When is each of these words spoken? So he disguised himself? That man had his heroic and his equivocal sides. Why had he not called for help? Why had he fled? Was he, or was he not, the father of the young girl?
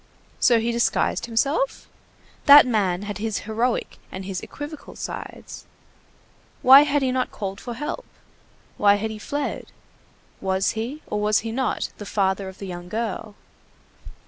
So 0.39 0.59
he 0.59 0.71
disguised 0.71 1.27
himself? 1.27 1.87
That 2.47 2.65
man 2.65 3.03
had 3.03 3.19
his 3.19 3.41
heroic 3.41 3.99
and 4.11 4.25
his 4.25 4.41
equivocal 4.41 4.95
sides. 4.95 5.67
Why 6.63 6.81
had 6.85 7.03
he 7.03 7.11
not 7.11 7.29
called 7.29 7.61
for 7.61 7.75
help? 7.75 8.03
Why 8.77 8.95
had 8.95 9.11
he 9.11 9.19
fled? 9.19 9.67
Was 10.41 10.71
he, 10.71 11.03
or 11.05 11.21
was 11.21 11.41
he 11.45 11.51
not, 11.51 11.89
the 11.99 12.07
father 12.07 12.49
of 12.49 12.57
the 12.57 12.65
young 12.65 12.89
girl? 12.89 13.35